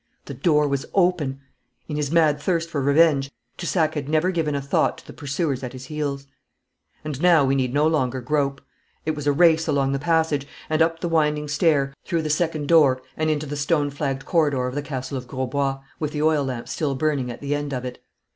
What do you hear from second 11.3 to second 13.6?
stair, through the second door, and into the